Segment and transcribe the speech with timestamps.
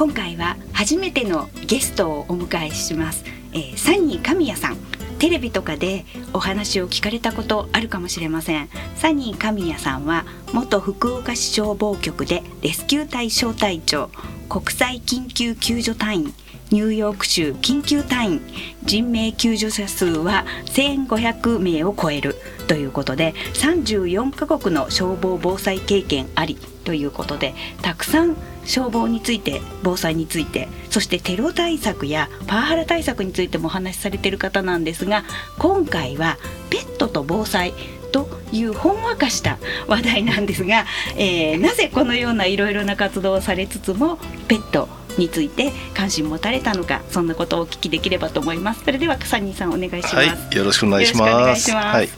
[0.00, 4.78] 今回は初めてのゲストをお迎えします、えー、サニー神谷さん。
[5.18, 8.70] テレビとかでお話を聞かれたことあるかもしれません。
[8.96, 14.08] サニー神谷さんは元福岡市消防局でレスキュー隊小隊長
[14.48, 16.32] 国際緊急救助隊員。
[16.70, 18.40] ニューヨーク州緊急隊員
[18.84, 22.36] 人命救助者数は1500名を超える
[22.68, 35.24] ということで34カ国の消防防災経験ありということでたくさん消防について防災についてそしてテロ対策やパワハラ対策についてもお話しされている方なんですが
[35.58, 36.38] 今回は
[36.70, 37.74] ペットと防災
[38.12, 40.84] というほんわかした話題なんですが、
[41.16, 44.88] えー、なぜこのようないろいろな活動をされつつもペット
[45.20, 48.84] について関心持たれたのかそんなことをお聞きできればと思います。
[48.84, 51.70] それではサニーさんお願いします、はい、よろしくお願いします。
[51.70, 52.08] はい。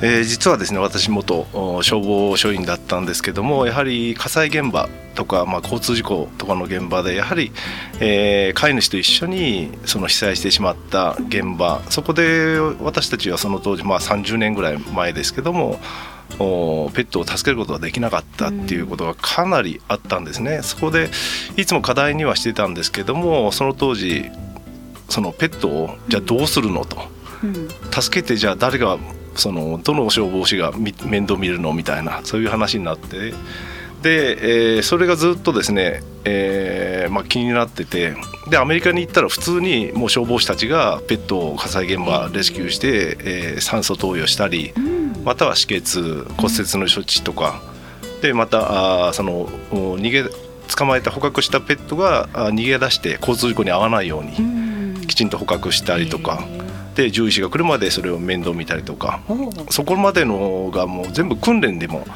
[0.00, 1.46] えー、実はですね私元
[1.82, 7.50] 消防署員だったんですけどもやはり火災現場とか、まあ、交通事故とかの現場でやはり、
[7.98, 15.80] えー、飼い主と一緒にその被災してしまった現場そこで私たちはその当時、まあ、30年ぐらい前ですけども
[16.36, 20.60] ペットを助けることができなかったっていうことがかなりあったんですね。
[20.62, 21.10] そこで
[21.56, 24.26] いつも課題にはしてたんですけどもその当時
[25.08, 26.98] そのペットをじゃあどうするのと、
[27.90, 28.98] 助けてじゃあ誰が
[29.34, 30.94] そのどの消防士が面
[31.26, 33.32] 倒見るのみたいなそういう話になって。
[34.02, 38.14] で、えー、それがずっとですね、えーまあ、気になってて。
[38.48, 44.72] でアメリカに行ったら普通にもう消防士たちがペットを火災現場レスキューして、えー、酸素投与したり、
[45.28, 47.60] または止血骨折の処置とか。
[48.22, 50.24] でまたあその逃げ
[50.74, 56.42] 捕まえた捕獲したペットが逃げ出して交通事故に遭わないようにきちんと捕獲したりとか。
[56.94, 59.20] で獣医師が来るまでそれを面倒見たりとか。
[59.68, 62.06] そこまでのがもう全部訓練でも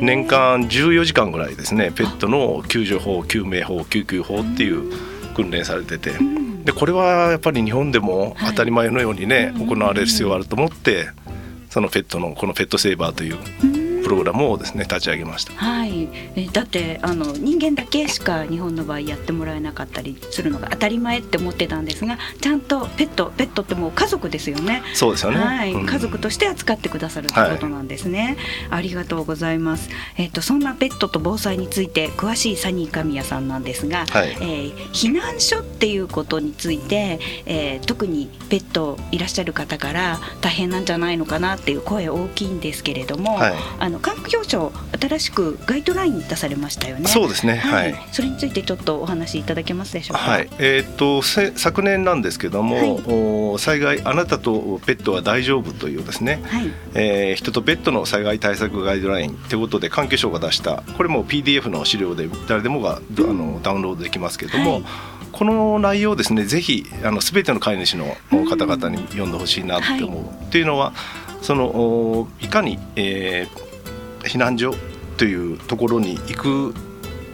[0.00, 4.90] 年間14時間ぐらいですねペットの救助法救命法救急法っていう
[5.34, 6.12] 訓練されてて。
[6.64, 11.10] でこれはやっぱり日本でも当たり前のようにね行われる必要があると思って
[11.76, 13.75] そのペットのこのペットセーバーという。
[14.06, 15.52] プログラムをですね立ち上げました。
[15.54, 16.08] はい。
[16.36, 24.84] えだってあの人間だけしか日本の場合やってもらえなかったりするのが当たり前って思ってたんですが、ちゃんとペットペットってもう家族ですよね。
[24.94, 25.38] そうですよね。
[25.38, 25.72] はい。
[25.72, 28.36] うん、家族として扱ってくださるということなんですね。
[28.70, 29.88] はい、ありがとうございます。
[30.18, 47.08] えっ、とそんなペットと防災について詳しいサニー神谷さんなんですが、はい、えー、避難所っていうことについて、えー、特にペットいらっしゃる方から大変なんじゃないのかなっていう声大きいんですけれども、はい、あのの環境省新しくガイドライン出されましたよね。
[47.08, 47.56] そうですね。
[47.56, 47.94] はい。
[48.12, 50.22] それについてちょっとお話しいただけますでしょうか？
[50.22, 50.48] はい。
[50.58, 53.02] えっ、と昨年なんですけども、はい、
[53.54, 64.74] お災害あなたとペットは大丈夫というですね、はい、えー、人とペットの災害対策ガイドラインということで環境省が出したこれも PDF の資料で誰でもが、うん、あのダウンロードできますけども。
[64.74, 64.84] はい
[65.32, 68.16] この内容ですねぜひあの全ての飼い主の
[68.48, 70.94] 方々に読んでほしいなって思う、っていうのは
[71.42, 73.65] そのいかに、えー、
[74.26, 74.74] 避難所
[75.16, 76.74] というところに行く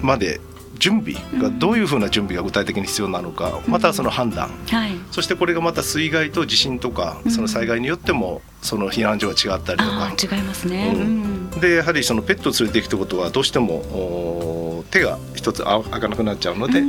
[0.01, 0.41] まで
[0.79, 10.13] 準備がどういうふうな準備が具体的に必要なのか、またその判断、はい、そしてこれがまた水害と地震とか、その災害によってもその避難所が違ったりとか。
[10.37, 16.83] 違いますね、うん、でやはりそのペットを連れていくということはどうしても手が一つ開かなくなっちゃうので、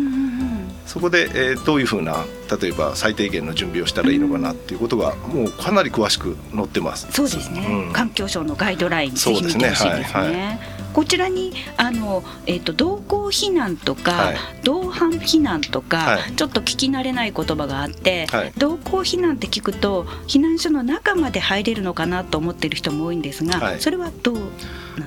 [0.86, 2.26] そこで、えー、どういうふうな
[2.62, 7.08] 例えば最低限の準備をしたらいいのかなっていうことが、もうかなり詳しく載ってます。
[7.12, 9.90] そうですね、うん、環境省のガイドラインぜひ見てほしいですね。
[9.90, 10.60] はいはい、
[10.94, 24.38] こちらにあの、えーと、同行避難とか、はい、同伴避難とか、はい、ちょっと聞き慣れない言葉があって、はい、同行避難って聞くと避難所の中まで入れるのかなと思ってる人も多いんですが、それはどう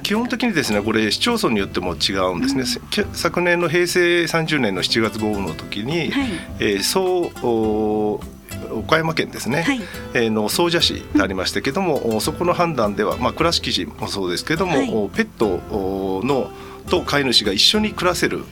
[0.03, 2.65] 基本的にですねこれ市町村によっても違うんですね、
[3.05, 8.21] うん、昨年の平成30年の7月豪雨の時に、はい、えー、総
[8.73, 9.81] 岡山県ですね、はい、
[10.15, 15.61] えー、の総社市でありましたけども、うん、そこの判断では、まあ、倉敷市もそうですけども、はい、ペット
[16.27, 16.51] の
[16.89, 18.45] と飼い主が一緒に暮らせる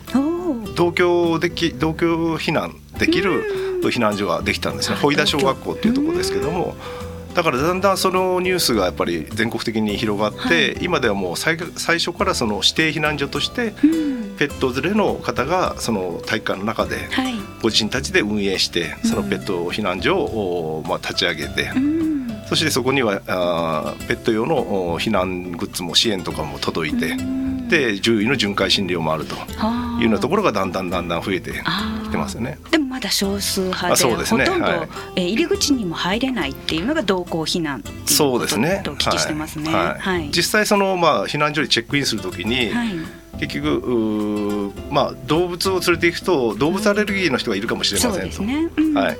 [0.74, 6.74] 同居でき同居避難できる避難所ができたんですね、保井田小学校っていうところですけども。
[7.34, 13.72] だからだんだんそのニュースがやっぱり全国的に広がって、はい、今ではもう最最初からその指定避難所として
[14.38, 17.08] ペット連れの方がその体育館の中で
[17.60, 21.70] ご自身たちで運営してそのペット避難所をまあ立ち上げて。
[22.46, 27.16] そしてそこにはあペット用の避難グッズも支援とかも届いて、
[27.68, 29.38] で獣医の巡回診療もあるとい
[30.00, 31.52] うようなところがだんだんだんだん増えて
[32.04, 32.58] きてますよね。
[32.70, 38.82] でもまだ少数派でね、ほとんど、はい、えー、入り口にも入れないっていうのが同行避難そうですね。
[38.84, 39.74] とお聞きしてますね。
[39.74, 48.42] はい、はい、実際そのまあ避難所にチェックインするときに、はい結局まあ、動物を連れていくと動物アレルギーの人がいるかもしれませんと。
[48.42, 48.70] ね。
[48.76, 49.18] うん、はい、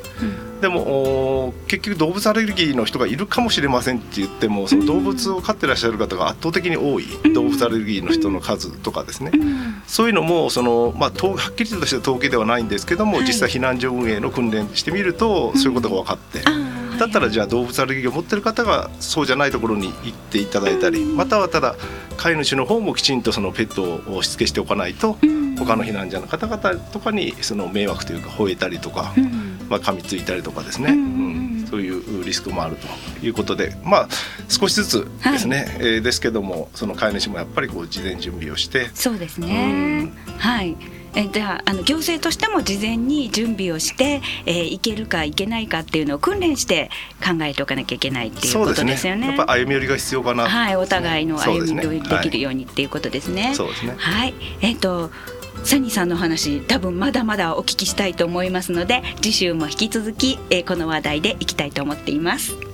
[0.61, 9.33] でも結局動物アレルギーの人がいるかもしれませんって言ってもその動物を飼ってらっしゃる方が圧倒的に多い、動物アレルギーの人の数とかですね、
[9.87, 16.41] そういうのもその、まあ、はっきりとした統計ではないんですけども、実際避難所運営の訓練してみるとそういうことが分かって。
[16.99, 21.77] だったらじゃあ動物アレルギーを持ってる方がそうじゃないところに行っていただいたりまたはただ
[22.17, 25.17] 飼い主の方もきちんとそのペットをしつけしておかないと
[25.59, 29.15] 他の避難者の方々とかにその迷惑というか吠えたりとか、
[29.69, 31.67] まあ、噛みついたりとかですね、うん。
[31.69, 34.09] そういうリスクもあるということでまあ
[34.49, 40.13] 少しずつですね、はい、えー、ですけどもその飼い主もやっぱりこう事前準備をしてそうですね、
[40.45, 40.77] はい
[41.17, 46.91] えじゃああの行政としても事前に準備をして、えー、行けるか行けないかっていうのを訓練して
[47.25, 49.29] 考えておかなきゃいけないっていうことですよね。
[49.29, 53.55] ねやっぱ歩み寄りが必要かな、はい、お互いの歩み寄りできるようにっていうことですね。
[53.55, 53.95] そうですね。
[53.97, 55.11] はい、えっ、ー、と。
[55.63, 62.74] サニーさんの話多分まだまだお聞きしたいと思いますので次週も引き続き、えー、この話題でいきたいと思っています。